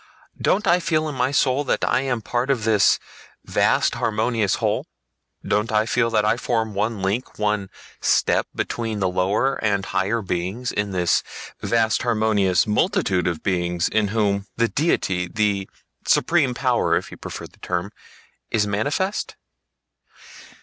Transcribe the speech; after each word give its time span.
Don't 0.41 0.65
I 0.65 0.79
feel 0.79 1.07
in 1.07 1.13
my 1.13 1.29
soul 1.29 1.63
that 1.65 1.85
I 1.87 2.01
am 2.01 2.23
part 2.23 2.49
of 2.49 2.63
this 2.63 2.97
vast 3.45 3.93
harmonious 3.93 4.55
whole? 4.55 4.87
Don't 5.47 5.71
I 5.71 5.85
feel 5.85 6.09
that 6.09 6.25
I 6.25 6.37
form 6.37 6.73
one 6.73 7.03
link, 7.03 7.37
one 7.37 7.69
step, 7.99 8.47
between 8.55 8.97
the 8.97 9.07
lower 9.07 9.63
and 9.63 9.85
higher 9.85 10.23
beings, 10.23 10.71
in 10.71 10.89
this 10.91 11.21
vast 11.61 12.01
harmonious 12.01 12.65
multitude 12.65 13.27
of 13.27 13.43
beings 13.43 13.87
in 13.87 14.07
whom 14.07 14.47
the 14.57 14.67
Deity—the 14.67 15.69
Supreme 16.07 16.55
Power 16.55 16.95
if 16.95 17.11
you 17.11 17.17
prefer 17.17 17.45
the 17.45 17.59
term—is 17.59 18.65
manifest? 18.65 19.35